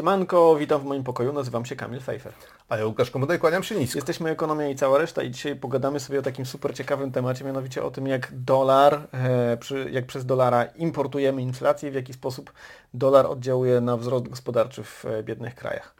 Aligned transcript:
Siemanko, 0.00 0.56
witam 0.56 0.80
w 0.80 0.84
moim 0.84 1.04
pokoju, 1.04 1.32
nazywam 1.32 1.66
się 1.66 1.76
Kamil 1.76 2.00
Fejfer. 2.00 2.32
A 2.68 2.76
ja 2.76 2.86
Łukasz 2.86 3.10
Komodaj, 3.10 3.38
kłaniam 3.38 3.62
się 3.62 3.74
nisko. 3.74 3.98
Jesteśmy 3.98 4.30
Ekonomia 4.30 4.68
i 4.68 4.76
cała 4.76 4.98
reszta 4.98 5.22
i 5.22 5.30
dzisiaj 5.30 5.56
pogadamy 5.56 6.00
sobie 6.00 6.18
o 6.18 6.22
takim 6.22 6.46
super 6.46 6.74
ciekawym 6.74 7.12
temacie, 7.12 7.44
mianowicie 7.44 7.82
o 7.82 7.90
tym 7.90 8.06
jak 8.06 8.28
dolar, 8.32 9.08
e, 9.12 9.56
przy, 9.56 9.90
jak 9.90 10.06
przez 10.06 10.26
dolara 10.26 10.64
importujemy 10.64 11.42
inflację, 11.42 11.90
w 11.90 11.94
jaki 11.94 12.12
sposób 12.12 12.52
dolar 12.94 13.26
oddziałuje 13.26 13.80
na 13.80 13.96
wzrost 13.96 14.28
gospodarczy 14.28 14.84
w 14.84 15.04
e, 15.04 15.22
biednych 15.22 15.54
krajach. 15.54 15.94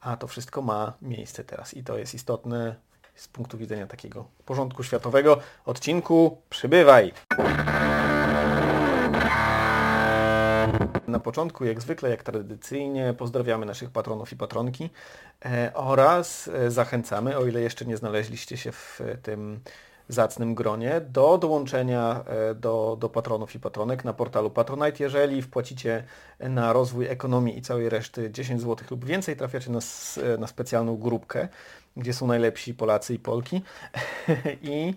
A 0.00 0.16
to 0.16 0.26
wszystko 0.26 0.62
ma 0.62 0.92
miejsce 1.02 1.44
teraz 1.44 1.74
i 1.74 1.84
to 1.84 1.98
jest 1.98 2.14
istotne 2.14 2.74
z 3.14 3.28
punktu 3.28 3.58
widzenia 3.58 3.86
takiego 3.86 4.24
porządku 4.44 4.82
światowego. 4.82 5.38
Odcinku 5.64 6.38
przybywaj! 6.50 7.12
Na 11.12 11.20
początku, 11.20 11.64
jak 11.64 11.80
zwykle, 11.80 12.10
jak 12.10 12.22
tradycyjnie, 12.22 13.14
pozdrawiamy 13.18 13.66
naszych 13.66 13.90
patronów 13.90 14.32
i 14.32 14.36
patronki 14.36 14.90
e, 15.44 15.70
oraz 15.74 16.48
e, 16.48 16.70
zachęcamy, 16.70 17.36
o 17.38 17.46
ile 17.46 17.60
jeszcze 17.60 17.84
nie 17.84 17.96
znaleźliście 17.96 18.56
się 18.56 18.72
w 18.72 19.00
tym 19.22 19.60
zacnym 20.08 20.54
gronie, 20.54 21.00
do 21.00 21.38
dołączenia 21.38 22.24
e, 22.26 22.54
do, 22.54 22.96
do 23.00 23.08
patronów 23.08 23.54
i 23.54 23.60
patronek 23.60 24.04
na 24.04 24.12
portalu 24.12 24.50
Patronite. 24.50 25.04
Jeżeli 25.04 25.42
wpłacicie 25.42 26.04
na 26.40 26.72
rozwój 26.72 27.06
ekonomii 27.06 27.58
i 27.58 27.62
całej 27.62 27.88
reszty 27.88 28.30
10 28.30 28.60
zł 28.60 28.86
lub 28.90 29.04
więcej, 29.04 29.36
trafiacie 29.36 29.70
na, 29.70 29.80
na 30.38 30.46
specjalną 30.46 30.96
grupkę, 30.96 31.48
gdzie 31.96 32.12
są 32.12 32.26
najlepsi 32.26 32.74
Polacy 32.74 33.14
i 33.14 33.18
Polki 33.18 33.62
I, 34.62 34.94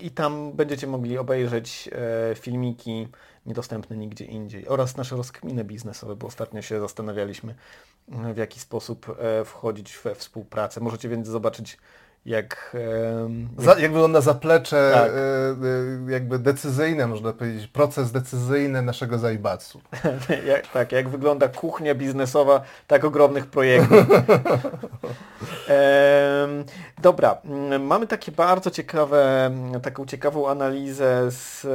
i 0.00 0.10
tam 0.10 0.52
będziecie 0.52 0.86
mogli 0.86 1.18
obejrzeć 1.18 1.88
filmiki 2.34 3.08
niedostępny 3.46 3.96
nigdzie 3.96 4.24
indziej. 4.24 4.68
Oraz 4.68 4.96
nasze 4.96 5.16
rozkminy 5.16 5.64
biznesowe, 5.64 6.16
bo 6.16 6.26
ostatnio 6.26 6.62
się 6.62 6.80
zastanawialiśmy, 6.80 7.54
w 8.08 8.36
jaki 8.36 8.60
sposób 8.60 9.16
e, 9.18 9.44
wchodzić 9.44 9.98
we 10.04 10.14
współpracę. 10.14 10.80
Możecie 10.80 11.08
więc 11.08 11.28
zobaczyć 11.28 11.78
jak, 12.26 12.76
Za, 13.58 13.78
jak 13.78 13.92
wygląda 13.92 14.20
zaplecze 14.20 14.90
tak. 14.94 15.10
E, 15.10 15.14
e, 16.08 16.12
jakby 16.12 16.38
decyzyjne, 16.38 17.06
można 17.06 17.32
powiedzieć, 17.32 17.66
proces 17.66 18.12
decyzyjny 18.12 18.82
naszego 18.82 19.18
zajbacu. 19.18 19.80
jak, 20.52 20.66
tak, 20.66 20.92
jak 20.92 21.08
wygląda 21.08 21.48
kuchnia 21.48 21.94
biznesowa 21.94 22.60
tak 22.86 23.04
ogromnych 23.04 23.46
projektów. 23.46 23.98
dobra, 27.02 27.36
mamy 27.80 28.06
takie 28.06 28.32
bardzo 28.32 28.70
ciekawe, 28.70 29.50
taką 29.82 30.06
ciekawą 30.06 30.48
analizę 30.48 31.30
z 31.30 31.66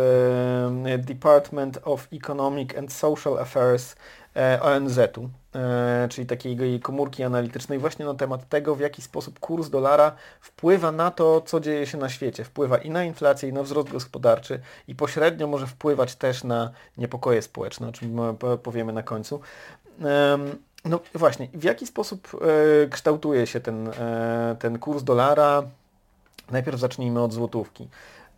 Department 1.05 1.79
of 1.83 2.07
Economic 2.13 2.77
and 2.77 2.93
Social 2.93 3.37
Affairs 3.37 3.95
ONZ-u, 4.61 5.29
e, 5.55 6.07
czyli 6.09 6.27
takiej 6.27 6.79
komórki 6.79 7.23
analitycznej 7.23 7.79
właśnie 7.79 8.05
na 8.05 8.13
temat 8.13 8.49
tego, 8.49 8.75
w 8.75 8.79
jaki 8.79 9.01
sposób 9.01 9.39
kurs 9.39 9.69
dolara 9.69 10.15
wpływa 10.41 10.91
na 10.91 11.11
to, 11.11 11.41
co 11.41 11.59
dzieje 11.59 11.87
się 11.87 11.97
na 11.97 12.09
świecie. 12.09 12.43
Wpływa 12.43 12.77
i 12.77 12.89
na 12.89 13.03
inflację, 13.03 13.49
i 13.49 13.53
na 13.53 13.63
wzrost 13.63 13.89
gospodarczy 13.89 14.59
i 14.87 14.95
pośrednio 14.95 15.47
może 15.47 15.67
wpływać 15.67 16.15
też 16.15 16.43
na 16.43 16.71
niepokoje 16.97 17.41
społeczne, 17.41 17.87
o 17.87 17.91
czym 17.91 18.17
powiemy 18.63 18.93
na 18.93 19.03
końcu. 19.03 19.41
No 20.85 20.99
właśnie, 21.15 21.47
w 21.53 21.63
jaki 21.63 21.87
sposób 21.87 22.27
e, 22.83 22.87
kształtuje 22.87 23.47
się 23.47 23.59
ten, 23.59 23.89
ten 24.59 24.79
kurs 24.79 25.03
dolara? 25.03 25.63
Najpierw 26.51 26.79
zacznijmy 26.79 27.21
od 27.21 27.33
złotówki. 27.33 27.87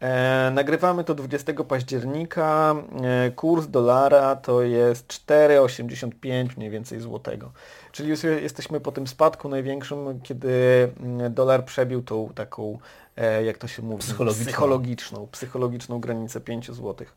E, 0.04 0.52
nagrywamy 0.54 1.04
to 1.04 1.16
20 1.16 1.54
października. 1.54 2.76
E, 3.04 3.32
kurs 3.32 3.68
dolara 3.68 4.36
to 4.36 4.62
jest 4.62 5.08
4,85 5.08 6.58
mniej 6.58 6.70
więcej 6.70 7.00
złotego. 7.00 7.52
Czyli 7.92 8.09
już 8.09 8.24
jesteśmy 8.24 8.80
po 8.80 8.92
tym 8.92 9.08
spadku 9.08 9.50
największym, 9.50 10.22
kiedy 10.24 10.52
mm, 11.00 11.34
dolar 11.34 11.66
przebił 11.66 12.04
tą 12.04 12.30
taką, 12.36 12.80
e, 13.18 13.44
jak 13.44 13.58
to 13.58 13.68
się 13.68 13.81
mówi, 13.81 14.00
psychologiczną, 14.04 14.46
psychologiczną, 14.46 15.28
psychologiczną 15.31 16.00
granicę 16.00 16.42
5 16.42 16.72
złotych. 16.72 17.16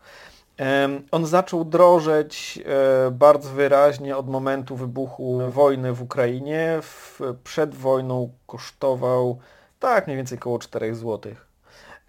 On 1.11 1.27
zaczął 1.27 1.65
drożeć 1.65 2.59
bardzo 3.13 3.51
wyraźnie 3.51 4.17
od 4.17 4.29
momentu 4.29 4.77
wybuchu 4.77 5.41
wojny 5.51 5.93
w 5.93 6.03
Ukrainie. 6.03 6.81
Przed 7.45 7.75
wojną 7.75 8.31
kosztował 8.47 9.39
tak 9.79 10.07
mniej 10.07 10.17
więcej 10.17 10.39
około 10.39 10.59
4 10.59 10.95
złotych. 10.95 11.47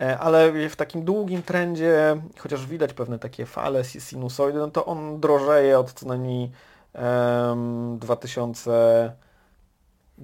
E, 0.01 0.19
ale 0.19 0.69
w 0.69 0.75
takim 0.75 1.05
długim 1.05 1.43
trendzie, 1.43 2.21
chociaż 2.37 2.65
widać 2.65 2.93
pewne 2.93 3.19
takie 3.19 3.45
fale 3.45 3.83
sinusoidy, 3.83 4.59
no 4.59 4.71
to 4.71 4.85
on 4.85 5.19
drożeje 5.19 5.79
od 5.79 5.93
co 5.93 6.05
najmniej 6.05 6.51
um, 6.93 7.99
2000 7.99 9.11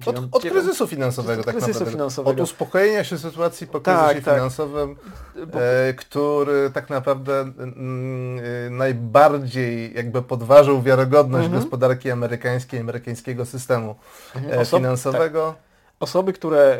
od, 0.06 0.16
od, 0.30 0.42
kryzysu 0.42 0.86
finansowego 0.86 1.40
od 1.40 1.46
tak 1.46 1.54
kryzysu 1.54 1.72
naprawdę. 1.72 1.92
Finansowego. 1.92 2.42
Od 2.42 2.48
uspokojenia 2.48 3.04
się 3.04 3.18
sytuacji 3.18 3.66
po 3.66 3.80
tak, 3.80 3.98
kryzysie 3.98 4.24
tak. 4.24 4.34
finansowym, 4.34 4.96
e, 5.54 5.94
który 5.94 6.70
tak 6.70 6.90
naprawdę 6.90 7.40
mm, 7.40 8.76
najbardziej 8.76 9.94
jakby 9.94 10.22
podważył 10.22 10.82
wiarygodność 10.82 11.44
mhm. 11.44 11.62
gospodarki 11.62 12.10
amerykańskiej, 12.10 12.80
amerykańskiego 12.80 13.46
systemu 13.46 13.94
mhm. 14.34 14.60
e, 14.60 14.64
finansowego. 14.64 15.54
Tak. 15.58 15.73
Osoby, 16.04 16.32
które 16.32 16.78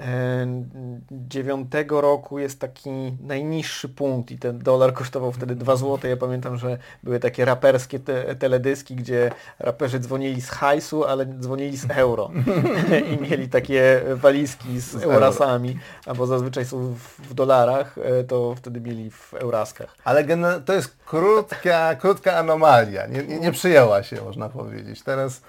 2009 0.00 1.72
roku 1.90 2.38
jest 2.38 2.60
taki 2.60 2.90
najniższy 3.20 3.88
punkt 3.88 4.30
i 4.30 4.38
ten 4.38 4.58
dolar 4.58 4.94
kosztował 4.94 5.32
wtedy 5.32 5.54
2 5.54 5.76
zł. 5.76 6.10
Ja 6.10 6.16
pamiętam, 6.16 6.56
że 6.56 6.78
były 7.02 7.20
takie 7.20 7.44
raperskie 7.44 7.98
te 7.98 8.34
teledyski, 8.34 8.96
gdzie 8.96 9.30
raperzy 9.58 10.00
dzwonili 10.00 10.40
z 10.40 10.50
hajsu, 10.50 11.04
ale 11.04 11.26
dzwonili 11.26 11.76
z 11.76 11.90
euro 11.90 12.30
i 13.12 13.22
mieli 13.22 13.48
takie 13.48 14.00
walizki 14.14 14.80
z, 14.80 14.90
z 14.90 15.02
eurasami, 15.02 15.78
albo 16.06 16.26
zazwyczaj 16.26 16.64
są 16.64 16.94
w, 17.18 17.34
dolarach, 17.34 17.98
e, 17.98 18.24
to 18.24 18.54
wtedy 18.54 18.80
mieli 18.80 19.10
w 19.10 19.34
euraskach. 19.34 19.96
Ale 20.04 20.24
to 20.64 20.72
jest 20.72 20.96
krótka, 21.06 21.94
krótka 21.94 22.36
anomalia, 22.36 23.06
nie, 23.06 23.22
nie, 23.22 23.40
nie 23.40 23.52
przyjęła 23.52 24.02
się, 24.02 24.22
można 24.24 24.48
powiedzieć. 24.48 25.02
Teraz 25.02 25.42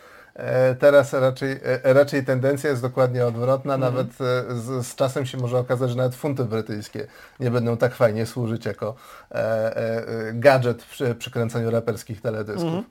teraz 0.80 1.14
raczej, 1.14 1.52
e, 1.84 1.94
raczej 1.94 2.26
tendencja 2.26 2.70
jest 2.70 2.82
dokładnie 2.82 3.26
odwrotna, 3.26 3.76
mhm. 3.76 3.94
nawet 3.94 4.12
e, 4.22 4.56
z, 4.56 4.88
z, 4.88 4.96
czasem 4.96 5.26
się 5.26 5.38
może 5.38 5.58
okazać, 5.58 5.90
że 5.90 5.96
nawet 5.96 6.16
funty 6.16 6.46
brytyjskie 6.46 7.08
nie 7.40 7.52
będą 7.52 7.78
tak 7.78 7.96
fajnie 7.96 8.26
służyć 8.26 8.66
jako 8.66 8.96
e, 9.32 9.36
e, 9.78 10.04
gadżet 10.34 10.86
przy 10.86 11.16
przykręcaniu 11.16 11.72
raperskich 11.72 12.22
teledysków. 12.22 12.64
Mhm. 12.64 12.84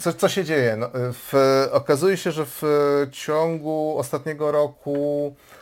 Co, 0.00 0.12
co 0.12 0.28
się 0.28 0.44
dzieje? 0.44 0.76
No, 0.76 0.90
w, 0.94 1.34
okazuje 1.72 2.16
się, 2.16 2.32
że 2.32 2.46
w 2.46 2.62
ciągu 3.12 3.98
ostatniego 3.98 4.52
roku 4.52 5.34
E, 5.34 5.59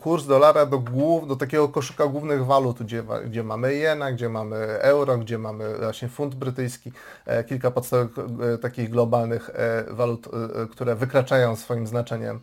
kurs 0.00 0.26
dolara 0.26 0.66
do, 0.66 0.78
głów, 0.78 1.28
do 1.28 1.36
takiego 1.36 1.68
koszyka 1.68 2.06
głównych 2.06 2.46
walut, 2.46 2.82
gdzie, 2.82 3.02
gdzie 3.26 3.42
mamy 3.42 3.74
jena, 3.74 4.12
gdzie 4.12 4.28
mamy 4.28 4.56
euro, 4.80 5.18
gdzie 5.18 5.38
mamy 5.38 5.78
właśnie 5.78 6.08
funt 6.08 6.34
brytyjski, 6.34 6.92
e, 7.26 7.44
kilka 7.44 7.70
podstawowych 7.70 8.18
e, 8.54 8.58
takich 8.58 8.90
globalnych 8.90 9.50
walut, 9.90 10.28
które 10.70 10.94
wykraczają 10.94 11.56
swoim 11.56 11.86
znaczeniem 11.86 12.40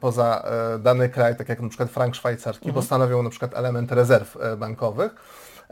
poza 0.00 0.44
dany 0.78 1.08
kraj, 1.08 1.36
tak 1.36 1.48
jak 1.48 1.60
na 1.60 1.68
przykład 1.68 1.90
frank 1.90 2.14
szwajcarski, 2.14 2.66
mhm. 2.66 2.74
bo 2.74 2.82
stanowią 2.82 3.22
na 3.22 3.30
przykład 3.30 3.54
element 3.54 3.92
rezerw 3.92 4.38
bankowych. 4.56 5.14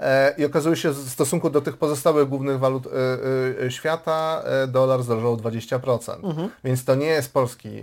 E, 0.00 0.34
I 0.38 0.44
okazuje 0.44 0.76
się, 0.76 0.92
że 0.92 1.00
w 1.00 1.10
stosunku 1.10 1.50
do 1.50 1.60
tych 1.60 1.76
pozostałych 1.76 2.28
głównych 2.28 2.58
walut 2.58 2.86
e, 2.86 2.90
e, 3.64 3.70
świata 3.70 4.42
dolar 4.68 5.02
zdrożał 5.02 5.36
20%. 5.36 6.24
Mhm. 6.24 6.50
Więc 6.64 6.84
to 6.84 6.94
nie 6.94 7.06
jest 7.06 7.32
polski 7.32 7.82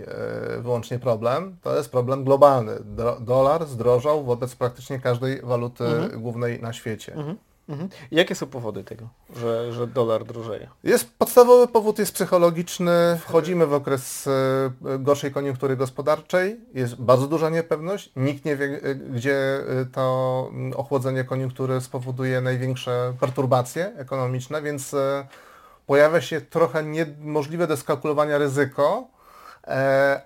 wyłącznie 0.58 0.98
problem, 0.98 1.56
to 1.62 1.76
jest 1.76 1.90
problem 1.90 2.24
globalny. 2.24 2.72
dolar 3.20 3.66
zdrożał 3.66 4.24
wobec 4.24 4.54
praktycznie 4.54 5.00
każdej 5.00 5.40
waluty 5.42 5.84
mhm. 5.84 6.20
głównej 6.20 6.62
na 6.62 6.72
świecie. 6.72 7.14
Mhm. 7.14 7.36
Mhm. 7.68 7.88
Jakie 8.10 8.34
są 8.34 8.46
powody 8.46 8.84
tego, 8.84 9.08
że, 9.36 9.72
że 9.72 9.86
dolar 9.86 10.24
drożeje? 10.24 10.68
Jest 10.84 11.18
podstawowy 11.18 11.68
powód 11.68 11.98
jest 11.98 12.12
psychologiczny. 12.12 13.18
Wchodzimy 13.20 13.66
w 13.66 13.72
okres 13.72 14.26
e, 14.26 14.98
gorszej 14.98 15.32
koniunktury 15.32 15.76
gospodarczej. 15.76 16.60
Jest 16.74 16.94
bardzo 16.94 17.26
duża 17.26 17.50
niepewność. 17.50 18.12
Nikt 18.16 18.44
nie 18.44 18.56
wie, 18.56 18.80
e, 18.82 18.94
gdzie 18.94 19.36
e, 19.36 19.86
to 19.92 20.50
ochłodzenie 20.76 21.24
koniunktury 21.24 21.80
spowoduje 21.80 22.40
największe 22.40 23.14
perturbacje 23.20 23.92
ekonomiczne, 23.96 24.62
więc 24.62 24.94
pojawia 25.86 26.20
się 26.20 26.40
trochę 26.40 26.84
niemożliwe 26.84 27.66
do 27.66 27.76
skalkulowania 27.76 28.38
ryzyko 28.38 29.08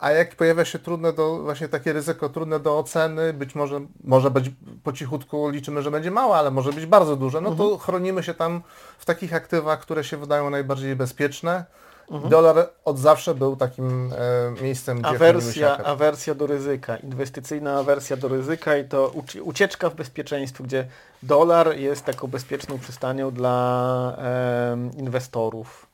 a 0.01 0.11
jak 0.11 0.37
pojawia 0.37 0.65
się 0.65 0.79
trudne 0.79 1.13
do, 1.13 1.39
właśnie 1.39 1.69
takie 1.69 1.93
ryzyko 1.93 2.29
trudne 2.29 2.61
do 2.61 2.79
oceny, 2.79 3.33
być 3.33 3.55
może 3.55 3.81
może 4.05 4.31
być 4.31 4.51
po 4.85 4.93
cichutku 4.93 5.49
liczymy, 5.49 5.83
że 5.83 5.91
będzie 5.91 6.11
małe, 6.11 6.37
ale 6.37 6.51
może 6.51 6.73
być 6.73 6.87
bardzo 6.87 7.17
duże, 7.17 7.41
no 7.41 7.51
to 7.51 7.63
mhm. 7.63 7.79
chronimy 7.81 8.23
się 8.23 8.35
tam 8.35 8.63
w 8.99 9.05
takich 9.05 9.35
aktywach, 9.35 9.81
które 9.81 10.05
się 10.05 10.17
wydają 10.17 10.51
najbardziej 10.51 10.97
bezpieczne. 10.97 11.65
Mhm. 12.11 12.31
Dolar 12.31 12.69
od 12.85 12.99
zawsze 12.99 13.35
był 13.35 13.57
takim 13.57 14.13
e, 14.13 14.63
miejscem, 14.63 14.99
gdzie 14.99 15.09
awersja, 15.09 15.77
awersja 15.77 16.35
do 16.35 16.47
ryzyka, 16.47 16.97
inwestycyjna 16.97 17.79
awersja 17.79 18.17
do 18.17 18.29
ryzyka 18.29 18.77
i 18.77 18.85
to 18.85 19.13
ucieczka 19.43 19.91
w 19.91 19.95
bezpieczeństwo, 19.95 20.65
gdzie 20.65 20.87
dolar 21.23 21.77
jest 21.77 22.05
taką 22.05 22.29
bezpieczną 22.29 22.79
przystanią 22.79 23.31
dla 23.31 24.17
e, 24.19 24.77
inwestorów 24.99 25.87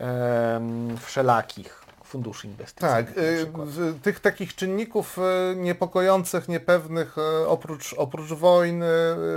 e, 0.00 0.60
wszelakich 1.00 1.79
funduszy 2.10 2.46
inwestycyjnych. 2.46 3.06
Tak, 3.06 3.18
y, 3.18 4.00
tych 4.02 4.20
takich 4.20 4.54
czynników 4.54 5.18
y, 5.52 5.56
niepokojących, 5.56 6.48
niepewnych, 6.48 7.18
y, 7.18 7.48
oprócz, 7.48 7.94
oprócz 7.98 8.32
wojny 8.32 8.86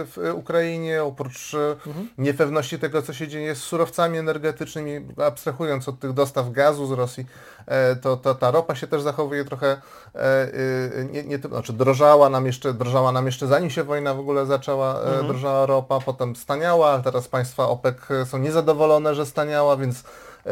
w 0.05 0.33
Ukrainie, 0.35 1.03
oprócz 1.03 1.53
mhm. 1.85 2.09
niepewności 2.17 2.79
tego, 2.79 3.01
co 3.01 3.13
się 3.13 3.27
dzieje 3.27 3.55
z 3.55 3.63
surowcami 3.63 4.17
energetycznymi, 4.17 5.07
abstrahując 5.25 5.89
od 5.89 5.99
tych 5.99 6.13
dostaw 6.13 6.51
gazu 6.51 6.85
z 6.85 6.91
Rosji, 6.91 7.25
e, 7.65 7.95
to, 7.95 8.17
to 8.17 8.35
ta 8.35 8.51
ropa 8.51 8.75
się 8.75 8.87
też 8.87 9.01
zachowuje 9.01 9.45
trochę, 9.45 9.81
e, 10.15 11.05
nie, 11.11 11.23
nie, 11.23 11.37
znaczy 11.37 11.73
drożała 11.73 12.29
nam 12.29 12.45
jeszcze, 12.45 12.73
drożała 12.73 13.11
nam 13.11 13.25
jeszcze 13.25 13.47
zanim 13.47 13.69
się 13.69 13.83
wojna 13.83 14.13
w 14.13 14.19
ogóle 14.19 14.45
zaczęła, 14.45 14.95
e, 14.95 15.03
mhm. 15.03 15.27
drożała 15.27 15.65
ropa, 15.65 15.99
potem 15.99 16.35
staniała, 16.35 16.99
teraz 16.99 17.27
państwa 17.27 17.67
OPEC 17.67 17.97
są 18.25 18.37
niezadowolone, 18.37 19.15
że 19.15 19.25
staniała, 19.25 19.77
więc 19.77 20.03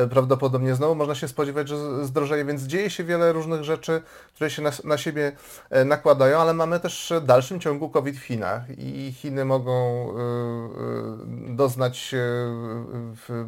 prawdopodobnie 0.09 0.75
znowu 0.75 0.95
można 0.95 1.15
się 1.15 1.27
spodziewać, 1.27 1.67
że 1.67 2.05
zdrożeje, 2.05 2.45
więc 2.45 2.63
dzieje 2.63 2.89
się 2.89 3.03
wiele 3.03 3.33
różnych 3.33 3.63
rzeczy, 3.63 4.01
które 4.35 4.49
się 4.49 4.61
na, 4.61 4.71
na 4.83 4.97
siebie 4.97 5.31
e, 5.69 5.85
nakładają, 5.85 6.39
ale 6.39 6.53
mamy 6.53 6.79
też 6.79 7.13
w 7.21 7.25
dalszym 7.25 7.59
ciągu 7.59 7.89
COVID 7.89 8.15
w 8.15 8.23
Chinach 8.23 8.63
i 8.77 9.13
Chiny 9.13 9.45
mogą 9.45 10.07
y, 10.09 11.55
doznać 11.55 12.15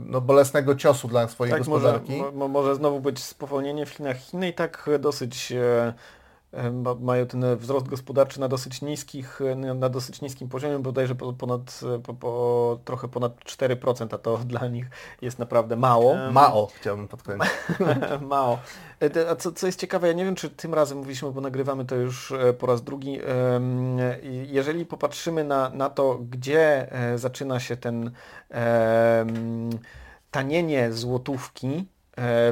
no, 0.05 0.21
bolesnego 0.21 0.75
ciosu 0.75 1.07
dla 1.07 1.27
swojej 1.27 1.51
tak, 1.51 1.59
gospodarki. 1.59 2.17
Może, 2.17 2.47
może 2.47 2.75
znowu 2.75 2.99
być 2.99 3.23
spowolnienie 3.23 3.85
w 3.85 3.89
Chinach. 3.89 4.17
Chiny 4.17 4.49
i 4.49 4.53
tak 4.53 4.89
dosyć 4.99 5.53
mają 6.99 7.25
ten 7.25 7.57
wzrost 7.57 7.87
gospodarczy 7.87 8.39
na 8.39 8.47
dosyć 8.47 8.81
niskich, 8.81 9.39
na 9.75 9.89
dosyć 9.89 10.21
niskim 10.21 10.49
poziomie, 10.49 10.79
bodajże 10.79 11.15
ponad, 11.15 11.81
po, 12.03 12.13
po, 12.13 12.79
trochę 12.85 13.07
ponad 13.07 13.35
4%, 13.45 14.15
a 14.15 14.17
to 14.17 14.37
dla 14.53 14.67
nich 14.67 14.85
jest 15.21 15.39
naprawdę 15.39 15.75
mało. 15.75 16.15
Mało, 16.31 16.71
chciałbym 16.75 17.07
podkreślić. 17.07 17.49
mało. 18.21 18.59
E, 19.01 19.29
a 19.29 19.35
co, 19.35 19.51
co 19.51 19.65
jest 19.65 19.79
ciekawe, 19.79 20.07
ja 20.07 20.13
nie 20.13 20.25
wiem, 20.25 20.35
czy 20.35 20.49
tym 20.49 20.73
razem 20.73 20.97
mówiliśmy, 20.97 21.31
bo 21.31 21.41
nagrywamy 21.41 21.85
to 21.85 21.95
już 21.95 22.31
e, 22.31 22.53
po 22.53 22.67
raz 22.67 22.83
drugi. 22.83 23.19
Jeżeli 24.47 24.85
popatrzymy 24.85 25.43
na, 25.43 25.69
na 25.69 25.89
to, 25.89 26.19
gdzie 26.29 26.91
e, 26.91 27.17
zaczyna 27.17 27.59
się 27.59 27.77
ten 27.77 28.11
tanienie 30.31 30.91
złotówki, 30.91 31.87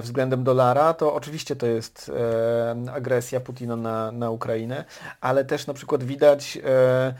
względem 0.01 0.43
dolara, 0.43 0.93
to 0.93 1.13
oczywiście 1.13 1.55
to 1.55 1.65
jest 1.65 2.11
e, 2.87 2.91
agresja 2.93 3.39
Putina 3.39 3.75
na, 3.75 4.11
na 4.11 4.29
Ukrainę, 4.29 4.85
ale 5.21 5.45
też 5.45 5.67
na 5.67 5.73
przykład 5.73 6.03
widać 6.03 6.57
e, 6.57 7.13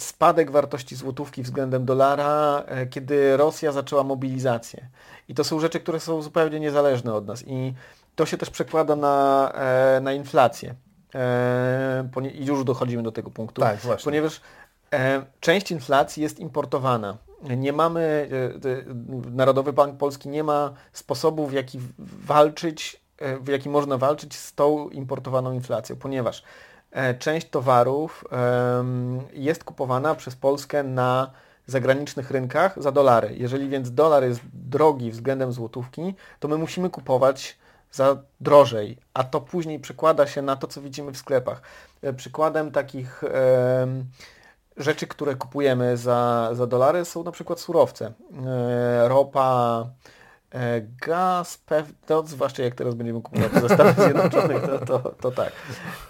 spadek 0.00 0.50
wartości 0.50 0.96
złotówki 0.96 1.42
względem 1.42 1.84
dolara, 1.84 2.64
kiedy 2.90 3.36
Rosja 3.36 3.72
zaczęła 3.72 4.02
mobilizację. 4.02 4.88
I 5.28 5.34
to 5.34 5.44
są 5.44 5.60
rzeczy, 5.60 5.80
które 5.80 6.00
są 6.00 6.22
zupełnie 6.22 6.60
niezależne 6.60 7.14
od 7.14 7.26
nas 7.26 7.44
i 7.46 7.74
to 8.16 8.26
się 8.26 8.36
też 8.36 8.50
przekłada 8.50 8.96
na, 8.96 9.52
na 10.00 10.12
inflację. 10.12 10.74
I 12.34 12.46
już 12.46 12.64
dochodzimy 12.64 13.02
do 13.02 13.12
tego 13.12 13.30
punktu. 13.30 13.60
Tak, 13.60 13.78
właśnie. 13.78 14.04
Ponieważ 14.04 14.40
część 15.40 15.70
inflacji 15.70 16.22
jest 16.22 16.40
importowana 16.40 17.16
nie 17.44 17.72
mamy, 17.72 18.28
e, 18.32 18.70
e, 18.70 18.82
Narodowy 19.30 19.72
Bank 19.72 19.98
Polski 19.98 20.28
nie 20.28 20.44
ma 20.44 20.72
sposobu, 20.92 21.46
w 21.46 21.52
jaki 21.52 21.80
walczyć, 21.98 23.00
e, 23.18 23.38
w 23.38 23.48
jaki 23.48 23.68
można 23.68 23.98
walczyć 23.98 24.34
z 24.36 24.54
tą 24.54 24.88
importowaną 24.88 25.52
inflacją, 25.52 25.96
ponieważ 25.96 26.42
część 27.18 27.48
towarów 27.48 28.24
jest 29.32 29.64
kupowana 29.64 30.14
przez 30.14 30.36
Polskę 30.36 30.82
na 30.82 31.30
zagranicznych 31.66 32.30
rynkach 32.30 32.82
za 32.82 32.92
dolary. 32.92 33.34
Jeżeli 33.36 33.68
więc 33.68 33.94
dolar 33.94 34.24
jest 34.24 34.40
drogi 34.52 35.10
względem 35.10 35.52
złotówki, 35.52 36.14
to 36.40 36.48
my 36.48 36.58
musimy 36.58 36.90
kupować 36.90 37.58
za 37.92 38.16
drożej, 38.40 38.98
a 39.14 39.24
to 39.24 39.40
później 39.40 39.80
przekłada 39.80 40.26
się 40.26 40.42
na 40.42 40.56
to, 40.56 40.66
co 40.66 40.82
widzimy 40.82 41.12
w 41.12 41.16
sklepach. 41.16 41.62
Przykładem 42.16 42.70
takich 42.70 43.24
rzeczy, 44.76 45.06
które 45.06 45.34
kupujemy 45.34 45.96
za, 45.96 46.50
za 46.52 46.66
dolary 46.66 47.04
są 47.04 47.24
na 47.24 47.32
przykład 47.32 47.60
surowce. 47.60 48.12
E, 48.46 49.08
ropa, 49.08 49.86
gaz, 51.06 51.58
pewno, 51.58 52.22
zwłaszcza 52.26 52.62
jak 52.62 52.74
teraz 52.74 52.94
będziemy 52.94 53.22
kupować 53.22 53.52
ze 53.52 53.68
Stanów 53.68 53.96
Zjednoczonych, 53.96 54.62
to, 54.62 54.78
to, 54.86 54.98
to 55.20 55.30
tak. 55.30 55.52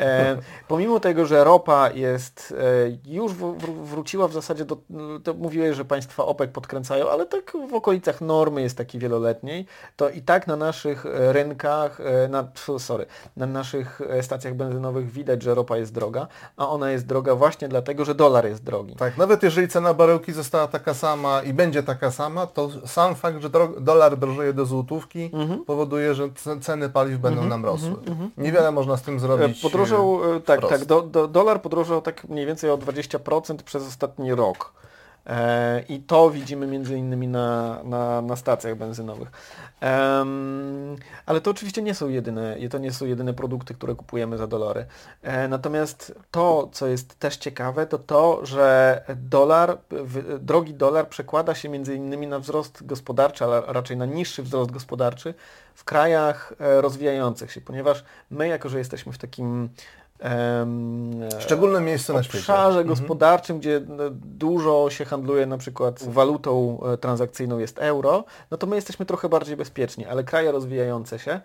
E, 0.00 0.36
pomimo 0.68 1.00
tego, 1.00 1.26
że 1.26 1.44
ropa 1.44 1.90
jest, 1.90 2.54
e, 2.58 3.12
już 3.14 3.32
w, 3.32 3.58
w, 3.58 3.86
wróciła 3.86 4.28
w 4.28 4.32
zasadzie 4.32 4.64
do, 4.64 4.76
to 5.24 5.34
mówiłeś, 5.34 5.76
że 5.76 5.84
państwa 5.84 6.24
OPEC 6.24 6.50
podkręcają, 6.50 7.10
ale 7.10 7.26
tak 7.26 7.52
w 7.70 7.74
okolicach 7.74 8.20
normy 8.20 8.62
jest 8.62 8.78
takiej 8.78 9.00
wieloletniej, 9.00 9.66
to 9.96 10.10
i 10.10 10.22
tak 10.22 10.46
na 10.46 10.56
naszych 10.56 11.04
rynkach, 11.04 12.00
e, 12.00 12.28
na, 12.28 12.48
sorry, 12.78 13.06
na 13.36 13.46
naszych 13.46 14.00
e, 14.00 14.22
stacjach 14.22 14.54
benzynowych 14.54 15.10
widać, 15.10 15.42
że 15.42 15.54
ropa 15.54 15.76
jest 15.76 15.92
droga, 15.92 16.26
a 16.56 16.68
ona 16.68 16.90
jest 16.90 17.06
droga 17.06 17.34
właśnie 17.34 17.68
dlatego, 17.68 18.04
że 18.04 18.14
dolar 18.14 18.46
jest 18.46 18.64
drogi. 18.64 18.96
Tak, 18.96 19.16
nawet 19.16 19.42
jeżeli 19.42 19.68
cena 19.68 19.94
baryłki 19.94 20.32
została 20.32 20.66
taka 20.66 20.94
sama 20.94 21.42
i 21.42 21.52
będzie 21.52 21.82
taka 21.82 22.10
sama, 22.10 22.46
to 22.46 22.70
sam 22.86 23.14
fakt, 23.14 23.42
że 23.42 23.50
dolar 23.80 24.18
drożeje 24.34 24.52
do 24.52 24.66
złotówki, 24.66 25.30
mhm. 25.32 25.64
powoduje, 25.64 26.14
że 26.14 26.28
ceny 26.60 26.88
paliw 26.88 27.20
będą 27.20 27.42
mhm. 27.42 27.48
nam 27.48 27.64
rosły. 27.64 27.88
Mhm. 27.88 28.08
mhm. 28.08 28.30
Niewiele 28.38 28.72
można 28.72 28.96
z 28.96 29.02
tym 29.02 29.20
zrobić. 29.20 29.60
Podrożał, 29.60 30.34
e, 30.36 30.40
tak, 30.40 30.68
tak, 30.68 30.84
do, 30.84 31.02
do, 31.02 31.28
dolar 31.28 31.62
podrożał 31.62 32.02
tak 32.02 32.24
mniej 32.28 32.46
więcej 32.46 32.70
o 32.70 32.78
20% 32.78 33.56
przez 33.56 33.88
ostatni 33.88 34.34
rok. 34.34 34.72
E, 35.26 35.84
I 35.88 36.00
to 36.00 36.30
widzimy 36.30 36.66
między 36.66 36.96
innymi 36.96 37.28
na, 37.28 37.80
na, 37.84 38.22
na 38.22 38.36
stacjach 38.36 38.76
benzynowych. 38.76 39.30
ale 41.26 41.40
to 41.42 41.50
oczywiście 41.50 41.82
nie 41.82 41.94
są 41.94 42.08
jedyne, 42.08 42.56
to 42.70 42.78
nie 42.78 42.92
są 42.92 43.06
jedyne 43.06 43.34
produkty, 43.34 43.74
które 43.74 43.94
kupujemy 43.94 44.38
za 44.38 44.46
dolary. 44.46 44.86
E, 45.22 45.48
natomiast 45.48 46.14
to, 46.30 46.68
co 46.72 46.86
jest 46.86 47.18
też 47.18 47.36
ciekawe, 47.36 47.86
to 47.86 47.98
to, 47.98 48.46
że 48.46 49.00
dolar, 49.16 49.78
drogi 50.40 50.74
dolar 50.74 51.08
przekłada 51.08 51.54
się 51.54 51.68
między 51.68 51.94
innymi 51.94 52.26
na 52.26 52.38
wzrost 52.38 52.86
gospodarczy, 52.86 53.44
ale 53.44 53.62
raczej 53.66 53.96
na 53.96 54.06
niższy 54.06 54.42
wzrost 54.42 54.70
gospodarczy 54.70 55.34
w 55.74 55.84
krajach 55.84 56.52
e, 56.60 56.80
rozwijających 56.80 57.52
się, 57.52 57.60
ponieważ 57.60 58.04
my, 58.30 58.48
jako 58.48 58.68
że 58.68 58.78
jesteśmy 58.78 59.12
w 59.12 59.18
takim 59.18 59.68
Szczególne 61.40 61.80
miejsce 61.80 62.12
na 62.12 62.22
świecie. 62.22 62.38
obszarze 62.38 62.80
mhm. 62.80 62.86
gospodarczym, 62.86 63.58
gdzie 63.58 63.80
no, 63.88 64.04
dużo 64.10 64.90
się 64.90 65.04
handluje 65.04 65.46
na 65.46 65.58
przykład 65.58 66.02
walutą 66.02 66.80
e, 66.92 66.98
transakcyjną 66.98 67.58
jest 67.58 67.78
euro, 67.78 68.24
no 68.50 68.56
to 68.56 68.66
my 68.66 68.76
jesteśmy 68.76 69.06
trochę 69.06 69.28
bardziej 69.28 69.56
bezpieczni, 69.56 70.06
ale 70.06 70.24
kraje 70.24 70.52
rozwijające 70.52 71.18
się 71.18 71.40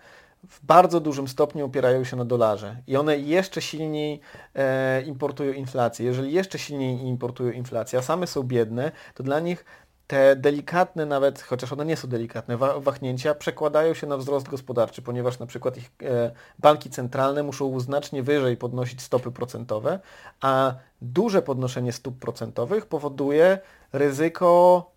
w 0.48 0.66
bardzo 0.66 1.00
dużym 1.00 1.28
stopniu 1.28 1.66
opierają 1.66 2.04
się 2.04 2.16
na 2.16 2.24
dolarze 2.24 2.76
i 2.86 2.96
one 2.96 3.18
jeszcze 3.18 3.62
silniej 3.62 4.20
e, 4.54 5.02
importują 5.02 5.52
inflację. 5.52 6.06
Jeżeli 6.06 6.32
jeszcze 6.32 6.58
silniej 6.58 7.00
importują 7.00 7.52
inflację, 7.52 7.98
a 7.98 8.02
same 8.02 8.26
są 8.26 8.42
biedne, 8.42 8.92
to 9.14 9.22
dla 9.22 9.40
nich 9.40 9.64
te 10.10 10.36
delikatne 10.36 11.06
nawet, 11.06 11.42
chociaż 11.42 11.72
one 11.72 11.84
nie 11.84 11.96
są 11.96 12.08
delikatne, 12.08 12.56
wahnięcia 12.56 13.34
przekładają 13.34 13.94
się 13.94 14.06
na 14.06 14.16
wzrost 14.16 14.48
gospodarczy, 14.48 15.02
ponieważ 15.02 15.38
na 15.38 15.46
przykład 15.46 15.76
ich 15.76 15.90
e, 16.02 16.30
banki 16.58 16.90
centralne 16.90 17.42
muszą 17.42 17.80
znacznie 17.80 18.22
wyżej 18.22 18.56
podnosić 18.56 19.02
stopy 19.02 19.30
procentowe, 19.30 20.00
a 20.40 20.74
duże 21.02 21.42
podnoszenie 21.42 21.92
stóp 21.92 22.18
procentowych 22.18 22.86
powoduje 22.86 23.58
ryzyko 23.92 24.90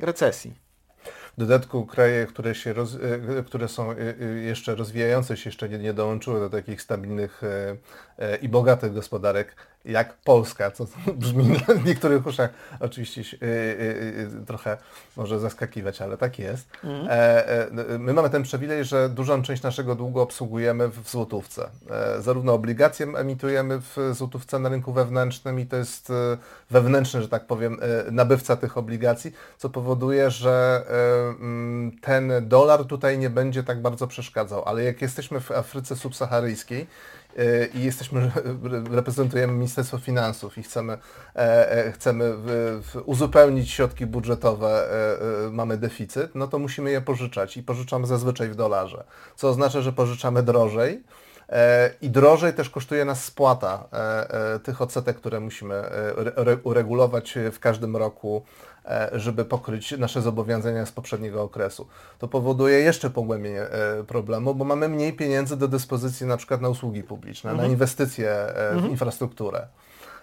recesji. 0.00 0.54
W 1.36 1.40
dodatku 1.40 1.86
kraje, 1.86 2.26
które, 2.26 2.54
się 2.54 2.72
roz, 2.72 2.94
e, 3.38 3.42
które 3.42 3.68
są 3.68 3.90
e, 3.90 3.94
jeszcze 4.24 4.74
rozwijające 4.74 5.36
się, 5.36 5.48
jeszcze 5.48 5.68
nie, 5.68 5.78
nie 5.78 5.94
dołączyły 5.94 6.40
do 6.40 6.50
takich 6.50 6.82
stabilnych 6.82 7.42
i 8.42 8.48
bogatych 8.48 8.92
gospodarek, 8.92 9.56
jak 9.84 10.14
Polska, 10.14 10.70
co 10.70 10.86
brzmi 11.14 11.56
w 11.82 11.84
niektórych 11.84 12.26
uszach 12.26 12.50
oczywiście 12.80 13.22
yy, 13.40 13.48
yy, 14.38 14.46
trochę 14.46 14.76
może 15.16 15.40
zaskakiwać, 15.40 16.02
ale 16.02 16.16
tak 16.16 16.38
jest. 16.38 16.68
E, 16.84 17.48
e, 17.48 17.98
my 17.98 18.12
mamy 18.12 18.30
ten 18.30 18.42
przywilej, 18.42 18.84
że 18.84 19.08
dużą 19.08 19.42
część 19.42 19.62
naszego 19.62 19.94
długu 19.94 20.20
obsługujemy 20.20 20.88
w 20.88 21.10
złotówce. 21.10 21.68
E, 21.90 22.22
zarówno 22.22 22.54
obligacje 22.54 23.06
emitujemy 23.06 23.80
w 23.80 23.96
złotówce 24.12 24.58
na 24.58 24.68
rynku 24.68 24.92
wewnętrznym 24.92 25.60
i 25.60 25.66
to 25.66 25.76
jest 25.76 26.10
e, 26.10 26.38
wewnętrzny, 26.70 27.22
że 27.22 27.28
tak 27.28 27.46
powiem, 27.46 27.78
e, 27.80 28.10
nabywca 28.10 28.56
tych 28.56 28.78
obligacji, 28.78 29.32
co 29.58 29.70
powoduje, 29.70 30.30
że 30.30 30.84
mm, 31.40 31.92
ten 32.00 32.32
dolar 32.42 32.84
tutaj 32.84 33.18
nie 33.18 33.30
będzie 33.30 33.62
tak 33.62 33.82
bardzo 33.82 34.06
przeszkadzał. 34.06 34.62
Ale 34.64 34.84
jak 34.84 35.02
jesteśmy 35.02 35.40
w 35.40 35.50
Afryce 35.50 35.96
subsaharyjskiej, 35.96 36.86
i 37.74 37.84
jesteśmy, 37.84 38.30
reprezentujemy 38.90 39.52
Ministerstwo 39.52 39.98
Finansów 39.98 40.58
i 40.58 40.62
chcemy, 40.62 40.92
e, 41.36 41.70
e, 41.70 41.92
chcemy 41.92 42.34
uzupełnić 43.04 43.70
środki 43.70 44.06
budżetowe, 44.06 44.88
e, 45.46 45.50
mamy 45.50 45.76
deficyt, 45.76 46.34
no 46.34 46.48
to 46.48 46.58
musimy 46.58 46.90
je 46.90 47.00
pożyczać 47.00 47.56
i 47.56 47.62
pożyczamy 47.62 48.06
zazwyczaj 48.06 48.48
w 48.48 48.54
dolarze, 48.54 49.04
co 49.36 49.48
oznacza, 49.48 49.80
że 49.80 49.92
pożyczamy 49.92 50.42
drożej, 50.42 51.02
i 52.00 52.10
drożej 52.10 52.52
też 52.52 52.70
kosztuje 52.70 53.04
nas 53.04 53.24
spłata 53.24 53.88
tych 54.62 54.82
odsetek, 54.82 55.16
które 55.16 55.40
musimy 55.40 55.82
uregulować 56.64 57.38
w 57.52 57.58
każdym 57.58 57.96
roku 57.96 58.42
E, 58.84 59.10
żeby 59.12 59.44
pokryć 59.44 59.98
nasze 59.98 60.22
zobowiązania 60.22 60.86
z 60.86 60.92
poprzedniego 60.92 61.42
okresu. 61.42 61.86
To 62.18 62.28
powoduje 62.28 62.78
jeszcze 62.78 63.10
pogłębienie 63.10 63.62
e, 63.62 64.04
problemu, 64.04 64.54
bo 64.54 64.64
mamy 64.64 64.88
mniej 64.88 65.12
pieniędzy 65.12 65.56
do 65.56 65.68
dyspozycji 65.68 66.26
na 66.26 66.36
przykład 66.36 66.60
na 66.60 66.68
usługi 66.68 67.02
publiczne, 67.02 67.50
mhm. 67.50 67.68
na 67.68 67.72
inwestycje 67.72 68.30
e, 68.30 68.70
w 68.70 68.72
mhm. 68.72 68.90
infrastrukturę. 68.90 69.66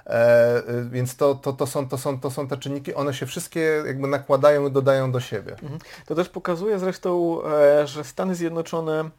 E, 0.06 0.64
więc 0.90 1.16
to, 1.16 1.36
to, 1.36 1.54
to, 1.54 1.68
są, 1.68 1.90
to, 1.90 1.98
są, 1.98 2.20
to 2.20 2.32
są 2.32 2.48
te 2.48 2.58
czynniki, 2.58 2.94
one 2.94 3.14
się 3.14 3.26
wszystkie 3.26 3.84
jakby 3.86 4.08
nakładają 4.08 4.68
i 4.68 4.72
dodają 4.72 5.12
do 5.12 5.20
siebie. 5.20 5.52
Mhm. 5.52 5.80
To 6.06 6.16
też 6.16 6.30
pokazuje 6.30 6.80
zresztą, 6.80 7.42
że 7.86 8.04
Stany 8.04 8.36
Zjednoczone 8.36 9.10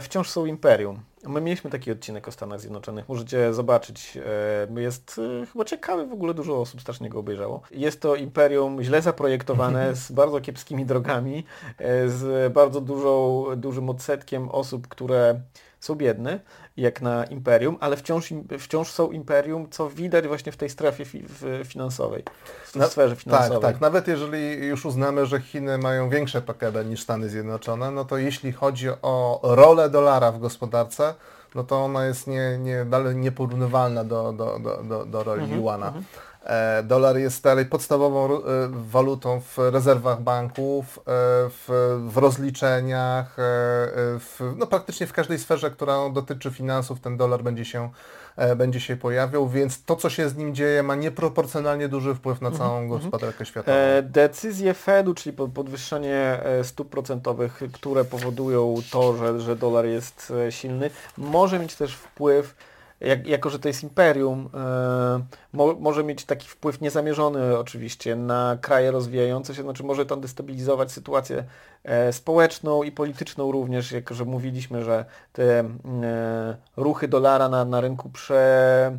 wciąż 0.00 0.30
są 0.30 0.46
imperium. 0.46 1.00
My 1.26 1.40
mieliśmy 1.40 1.70
taki 1.70 1.92
odcinek 1.92 2.28
o 2.28 2.32
Stanach 2.32 2.60
Zjednoczonych, 2.60 3.08
możecie 3.08 3.54
zobaczyć. 3.54 4.18
E, 4.76 4.80
jest 4.80 5.20
e, 5.42 5.46
chyba 5.46 5.64
ciekawy, 5.64 6.06
w 6.06 6.12
ogóle 6.12 6.34
dużo 6.34 6.60
osób 6.60 6.80
strasznie 6.80 7.08
go 7.08 7.18
obejrzało. 7.18 7.62
Jest 7.70 8.00
to 8.00 8.16
imperium 8.16 8.82
źle 8.82 9.02
zaprojektowane, 9.02 9.94
z 9.96 10.12
bardzo 10.12 10.40
kiepskimi 10.40 10.86
drogami, 10.86 11.44
e, 11.78 12.08
z 12.08 12.52
bardzo 12.52 12.80
dużą, 12.80 13.44
dużym 13.56 13.90
odsetkiem 13.90 14.48
osób, 14.48 14.88
które 14.88 15.40
są 15.80 15.94
biedne, 15.94 16.40
jak 16.76 17.02
na 17.02 17.24
imperium, 17.24 17.76
ale 17.80 17.96
wciąż, 17.96 18.32
wciąż 18.58 18.90
są 18.90 19.10
imperium, 19.10 19.70
co 19.70 19.90
widać 19.90 20.26
właśnie 20.26 20.52
w 20.52 20.56
tej 20.56 20.70
strefie 20.70 21.04
fi 21.04 21.24
finansowej, 21.64 22.24
w 22.64 22.72
tej 22.72 22.82
sferze 22.82 23.16
finansowej. 23.16 23.60
Tak, 23.60 23.72
tak. 23.72 23.80
Nawet 23.80 24.08
jeżeli 24.08 24.66
już 24.66 24.86
uznamy, 24.86 25.26
że 25.26 25.40
Chiny 25.40 25.78
mają 25.78 26.08
większe 26.08 26.42
PKB 26.42 26.84
niż 26.84 27.02
Stany 27.02 27.28
Zjednoczone, 27.28 27.90
no 27.90 28.04
to 28.04 28.18
jeśli 28.18 28.52
chodzi 28.52 28.88
o 29.02 29.40
rolę 29.42 29.90
dolara 29.90 30.32
w 30.32 30.38
gospodarce, 30.38 31.14
no 31.54 31.64
to 31.64 31.84
ona 31.84 32.06
jest 32.06 32.26
nie, 32.26 32.58
nie, 32.58 32.84
dalej 32.84 33.16
nieporównywalna 33.16 34.04
do, 34.04 34.32
do, 34.32 34.58
do, 34.58 34.82
do, 34.82 35.04
do 35.06 35.24
roli 35.24 35.42
mhm, 35.42 35.60
Yuana. 35.60 35.92
Mhm. 36.48 36.80
E, 36.80 36.82
dolar 36.82 37.16
jest 37.16 37.42
dalej 37.42 37.66
podstawową 37.66 38.36
e, 38.36 38.40
walutą 38.70 39.40
w 39.40 39.58
rezerwach 39.58 40.22
banków, 40.22 40.98
e, 40.98 41.02
w, 41.50 41.98
w 42.08 42.16
rozliczeniach, 42.16 43.34
w, 43.36 44.54
no 44.56 44.66
praktycznie 44.66 45.06
w 45.06 45.12
każdej 45.12 45.38
sferze, 45.38 45.70
która 45.70 46.10
dotyczy 46.10 46.50
finansów, 46.50 47.00
ten 47.00 47.16
dolar 47.16 47.42
będzie 47.42 47.64
się, 47.64 47.90
będzie 48.56 48.80
się 48.80 48.96
pojawiał, 48.96 49.48
więc 49.48 49.84
to, 49.84 49.96
co 49.96 50.10
się 50.10 50.28
z 50.28 50.36
nim 50.36 50.54
dzieje, 50.54 50.82
ma 50.82 50.94
nieproporcjonalnie 50.94 51.88
duży 51.88 52.14
wpływ 52.14 52.40
na 52.40 52.50
całą 52.50 52.78
mm 52.78 52.88
-hmm. 52.88 52.92
gospodarkę 52.92 53.46
światową. 53.46 53.76
Decyzje 54.02 54.74
Fedu, 54.74 55.14
czyli 55.14 55.36
podwyższenie 55.36 56.40
stóp 56.62 56.88
procentowych, 56.88 57.60
które 57.72 58.04
powodują 58.04 58.74
to, 58.90 59.16
że, 59.16 59.40
że 59.40 59.56
dolar 59.56 59.86
jest 59.86 60.32
silny, 60.50 60.90
może 61.16 61.58
mieć 61.58 61.74
też 61.74 61.94
wpływ 61.94 62.54
jak, 63.00 63.26
jako 63.26 63.50
że 63.50 63.58
to 63.58 63.68
jest 63.68 63.82
imperium, 63.82 64.50
e, 64.54 65.20
mo, 65.52 65.74
może 65.80 66.04
mieć 66.04 66.24
taki 66.24 66.48
wpływ 66.48 66.80
niezamierzony 66.80 67.58
oczywiście 67.58 68.16
na 68.16 68.58
kraje 68.60 68.90
rozwijające 68.90 69.54
się, 69.54 69.62
znaczy 69.62 69.84
może 69.84 70.06
to 70.06 70.16
destabilizować 70.16 70.92
sytuację 70.92 71.44
e, 71.84 72.12
społeczną 72.12 72.82
i 72.82 72.92
polityczną 72.92 73.52
również, 73.52 73.92
jako 73.92 74.14
że 74.14 74.24
mówiliśmy, 74.24 74.84
że 74.84 75.04
te 75.32 75.60
e, 75.60 76.56
ruchy 76.76 77.08
dolara 77.08 77.48
na, 77.48 77.64
na 77.64 77.80
rynku 77.80 78.10
prze, 78.10 78.98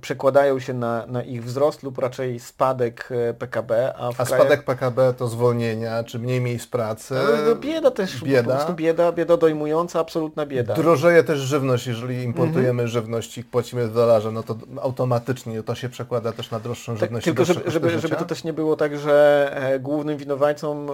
przekładają 0.00 0.58
się 0.58 0.74
na, 0.74 1.06
na 1.06 1.22
ich 1.22 1.44
wzrost 1.44 1.82
lub 1.82 1.98
raczej 1.98 2.40
spadek 2.40 3.08
e, 3.10 3.34
PKB. 3.34 3.94
A, 3.98 4.10
a 4.18 4.24
spadek 4.24 4.64
PKB 4.64 5.14
to 5.14 5.28
zwolnienia, 5.28 6.04
czy 6.04 6.18
mniej 6.18 6.40
miejsc 6.40 6.66
pracy? 6.66 7.14
No, 7.46 7.54
bieda 7.56 7.90
też, 7.90 8.24
bieda. 8.24 8.42
po 8.42 8.56
prostu 8.56 8.74
bieda, 8.74 9.12
bieda 9.12 9.36
dojmująca, 9.36 10.00
absolutna 10.00 10.46
bieda. 10.46 10.74
Drożeje 10.74 11.24
też 11.24 11.38
żywność, 11.38 11.86
jeżeli 11.86 12.22
importujemy 12.22 12.70
mhm. 12.70 12.88
żywność 12.88 13.38
i 13.38 13.44
płacimy 13.44 13.88
w 13.88 13.94
dolarze, 13.94 14.32
no 14.32 14.42
to 14.42 14.56
automatycznie 14.82 15.62
to 15.62 15.74
się 15.74 15.88
przekłada 15.88 16.32
też 16.32 16.50
na 16.50 16.60
droższą 16.60 16.92
tak, 16.92 17.00
żywność. 17.00 17.24
Tylko 17.24 17.44
żeby, 17.44 17.70
żeby, 17.70 17.90
żeby 17.98 18.16
to 18.16 18.24
też 18.24 18.44
nie 18.44 18.52
było 18.52 18.76
tak, 18.76 18.98
że 18.98 19.76
głównym 19.80 20.16
winowajcą, 20.16 20.86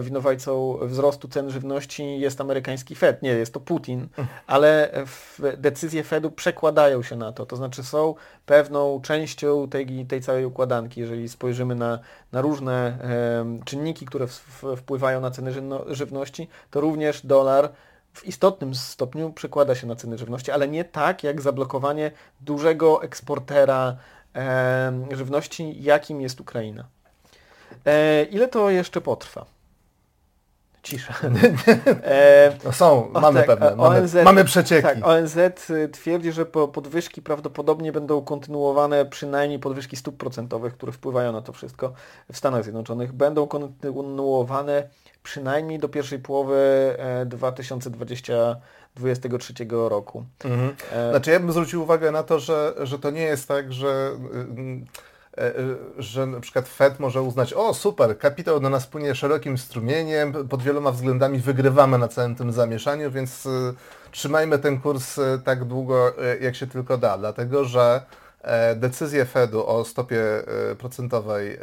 winowajcą 0.00 0.78
wzrostu 0.82 1.28
cen 1.28 1.50
żywności 1.50 2.20
jest 2.20 2.40
amerykański 2.40 2.94
Fed. 2.94 3.22
Nie, 3.22 3.30
jest 3.30 3.54
to 3.54 3.60
Putin, 3.60 4.00
mhm. 4.00 4.28
ale 4.46 4.90
decyzje 5.58 6.04
Fedu 6.04 6.30
przekładają 6.30 7.02
się 7.02 7.16
na 7.16 7.32
to. 7.32 7.46
To 7.46 7.57
znaczy 7.58 7.84
są 7.84 8.14
pewną 8.46 9.00
częścią 9.00 9.68
tej, 9.68 10.06
tej 10.06 10.20
całej 10.20 10.44
układanki. 10.44 11.00
Jeżeli 11.00 11.28
spojrzymy 11.28 11.74
na, 11.74 11.98
na 12.32 12.40
różne 12.40 12.72
e, 12.74 13.64
czynniki, 13.64 14.06
które 14.06 14.26
w, 14.26 14.32
w, 14.32 14.76
wpływają 14.76 15.20
na 15.20 15.30
ceny 15.30 15.52
żywności, 15.86 16.48
to 16.70 16.80
również 16.80 17.26
dolar 17.26 17.72
w 18.12 18.24
istotnym 18.24 18.74
stopniu 18.74 19.32
przekłada 19.32 19.74
się 19.74 19.86
na 19.86 19.96
ceny 19.96 20.18
żywności, 20.18 20.50
ale 20.50 20.68
nie 20.68 20.84
tak 20.84 21.24
jak 21.24 21.40
zablokowanie 21.40 22.10
dużego 22.40 23.02
eksportera 23.02 23.96
e, 24.36 24.92
żywności, 25.12 25.82
jakim 25.82 26.20
jest 26.20 26.40
Ukraina. 26.40 26.84
E, 27.86 28.24
ile 28.24 28.48
to 28.48 28.70
jeszcze 28.70 29.00
potrwa? 29.00 29.57
Cisza. 30.82 31.14
E, 32.04 32.52
no 32.64 32.72
są, 32.72 33.08
mamy 33.12 33.40
tak, 33.40 33.46
pewne, 33.46 33.76
mamy, 33.76 33.98
ONZ, 33.98 34.14
mamy 34.24 34.44
przecieki. 34.44 34.82
Tak, 34.82 35.06
ONZ 35.06 35.36
y, 35.70 35.88
twierdzi, 35.88 36.32
że 36.32 36.46
podwyżki 36.46 37.22
prawdopodobnie 37.22 37.92
będą 37.92 38.22
kontynuowane, 38.22 39.06
przynajmniej 39.06 39.58
podwyżki 39.58 39.96
stóp 39.96 40.16
procentowych, 40.16 40.74
które 40.74 40.92
wpływają 40.92 41.32
na 41.32 41.42
to 41.42 41.52
wszystko 41.52 41.92
w 42.32 42.36
Stanach 42.36 42.62
Zjednoczonych, 42.62 43.12
będą 43.12 43.46
kontynuowane 43.46 44.88
przynajmniej 45.22 45.78
do 45.78 45.88
pierwszej 45.88 46.18
połowy 46.18 46.96
2023 47.26 49.54
e, 49.62 49.66
roku. 49.88 50.24
Mhm. 50.44 50.76
E, 50.92 51.10
znaczy 51.10 51.30
ja 51.30 51.40
bym 51.40 51.52
zwrócił 51.52 51.82
uwagę 51.82 52.10
na 52.10 52.22
to, 52.22 52.38
że, 52.38 52.74
że 52.82 52.98
to 52.98 53.10
nie 53.10 53.22
jest 53.22 53.48
tak, 53.48 53.72
że 53.72 53.88
e, 53.88 54.16
że 55.98 56.26
na 56.26 56.40
przykład 56.40 56.68
Fed 56.68 57.00
może 57.00 57.22
uznać, 57.22 57.52
o 57.52 57.74
super, 57.74 58.18
kapitał 58.18 58.60
do 58.60 58.70
nas 58.70 58.86
płynie 58.86 59.14
szerokim 59.14 59.58
strumieniem, 59.58 60.48
pod 60.48 60.62
wieloma 60.62 60.90
względami 60.90 61.38
wygrywamy 61.38 61.98
na 61.98 62.08
całym 62.08 62.34
tym 62.34 62.52
zamieszaniu, 62.52 63.10
więc 63.10 63.46
y, 63.46 63.74
trzymajmy 64.10 64.58
ten 64.58 64.80
kurs 64.80 65.20
tak 65.44 65.64
długo, 65.64 66.12
jak 66.40 66.56
się 66.56 66.66
tylko 66.66 66.98
da, 66.98 67.18
dlatego 67.18 67.64
że 67.64 68.02
decyzje 68.76 69.24
Fedu 69.24 69.66
o 69.66 69.84
stopie 69.84 70.22
procentowej 70.78 71.58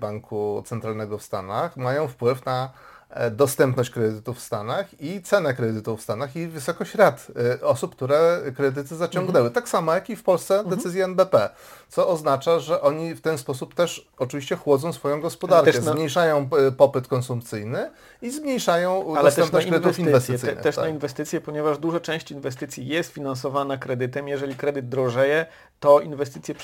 Banku 0.00 0.62
Centralnego 0.66 1.18
w 1.18 1.22
Stanach 1.22 1.76
mają 1.76 2.08
wpływ 2.08 2.44
na 2.44 2.70
E, 2.72 2.91
dostępność 3.30 3.90
kredytów 3.90 4.38
w 4.38 4.40
Stanach 4.40 5.00
i 5.00 5.22
cenę 5.22 5.54
kredytów 5.54 6.00
w 6.00 6.02
Stanach 6.02 6.36
i 6.36 6.48
wysokość 6.48 6.94
rat 6.94 7.26
e, 7.60 7.66
osób, 7.66 7.96
które 7.96 8.40
kredyty 8.56 8.96
zaciągnęły. 8.96 9.46
Mhm. 9.46 9.54
Tak 9.54 9.68
samo 9.68 9.94
jak 9.94 10.10
i 10.10 10.16
w 10.16 10.22
Polsce 10.22 10.58
mhm. 10.58 10.76
decyzje 10.76 11.04
NBP, 11.04 11.50
co 11.88 12.08
oznacza, 12.08 12.58
że 12.58 12.80
oni 12.80 13.14
w 13.14 13.20
ten 13.20 13.38
sposób 13.38 13.74
też 13.74 14.08
oczywiście 14.18 14.56
chłodzą 14.56 14.92
swoją 14.92 15.20
gospodarkę, 15.20 15.80
na... 15.80 15.92
zmniejszają 15.92 16.48
e, 16.68 16.72
popyt 16.72 17.08
konsumpcyjny 17.08 17.90
i 18.22 18.30
zmniejszają 18.30 19.14
Ale 19.16 19.24
dostępność 19.24 19.66
kredytów 19.66 19.98
inwestycyjnych. 19.98 20.56
Te, 20.56 20.62
też 20.62 20.76
tak. 20.76 20.84
na 20.84 20.90
inwestycje, 20.90 21.40
ponieważ 21.40 21.78
duża 21.78 22.00
część 22.00 22.30
inwestycji 22.30 22.86
jest 22.86 23.12
finansowana 23.12 23.76
kredytem. 23.76 24.28
Jeżeli 24.28 24.54
kredyt 24.54 24.88
drożeje, 24.88 25.46
to 25.80 26.00
inwestycje 26.00 26.54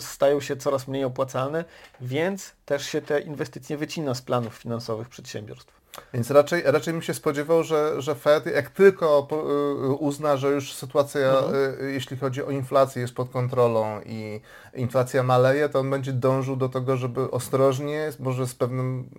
stają 0.00 0.40
się 0.40 0.56
coraz 0.56 0.88
mniej 0.88 1.04
opłacalne, 1.04 1.64
więc 2.00 2.52
też 2.64 2.86
się 2.86 3.02
te 3.02 3.20
inwestycje 3.20 3.76
wycina 3.76 4.14
z 4.14 4.22
planów 4.22 4.54
finansowych 4.54 5.08
przedsiębiorstw. 5.08 5.79
Więc 6.14 6.30
raczej, 6.30 6.62
raczej 6.64 6.92
bym 6.92 7.02
się 7.02 7.14
spodziewał, 7.14 7.62
że, 7.62 8.02
że 8.02 8.14
Fed 8.14 8.46
jak 8.46 8.70
tylko 8.70 9.28
y, 9.32 9.92
uzna, 9.92 10.36
że 10.36 10.50
już 10.50 10.74
sytuacja, 10.74 11.38
mhm. 11.38 11.54
Y, 11.80 11.92
jeśli 11.92 12.16
chodzi 12.16 12.42
o 12.42 12.50
inflację, 12.50 13.02
jest 13.02 13.14
pod 13.14 13.30
kontrolą 13.30 14.00
i 14.06 14.40
inflacja 14.74 15.22
maleje, 15.22 15.68
to 15.68 15.80
on 15.80 15.90
będzie 15.90 16.12
dążył 16.12 16.56
do 16.56 16.68
tego, 16.68 16.96
żeby 16.96 17.30
ostrożnie, 17.30 18.12
może 18.18 18.46
z 18.46 18.54
pewnym 18.54 19.10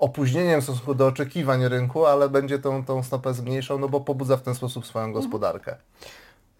opóźnieniem 0.00 0.60
w 0.60 0.64
stosunku 0.64 0.94
do 0.94 1.06
oczekiwań 1.06 1.68
rynku, 1.68 2.06
ale 2.06 2.28
będzie 2.28 2.58
tą, 2.58 2.84
tą 2.84 3.02
stopę 3.02 3.34
zmniejszał, 3.34 3.78
no 3.78 3.88
bo 3.88 4.00
pobudza 4.00 4.36
w 4.36 4.42
ten 4.42 4.54
sposób 4.54 4.86
swoją 4.86 5.06
mhm. 5.06 5.76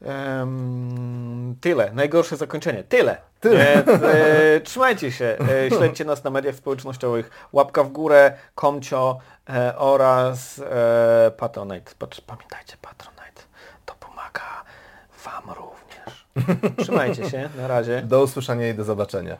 Em, 0.02 1.56
tyle. 1.60 1.90
Najgorsze 1.92 2.36
zakończenie. 2.36 2.84
Tyle. 2.84 3.16
Tyle. 3.40 3.74
E, 3.74 3.84
e, 4.56 4.60
trzymajcie 4.60 5.12
się. 5.12 5.36
E, 5.66 5.70
śledźcie 5.70 6.04
nas 6.04 6.24
na 6.24 6.30
mediach 6.30 6.54
społecznościowych. 6.54 7.30
Łapka 7.52 7.82
w 7.84 7.88
górę, 7.88 8.32
Komcio 8.54 9.18
e, 9.50 9.76
oraz 9.76 10.58
e, 10.70 11.30
Patronite. 11.36 11.92
Pat- 11.98 12.20
Pamiętajcie, 12.26 12.76
Patronite 12.82 13.42
to 13.86 13.94
pomaga 13.94 14.64
Wam 15.24 15.54
również. 15.56 16.26
Trzymajcie 16.82 17.30
się. 17.30 17.48
Na 17.56 17.68
razie. 17.68 18.02
Do 18.02 18.22
usłyszenia 18.22 18.68
i 18.68 18.74
do 18.74 18.84
zobaczenia. 18.84 19.36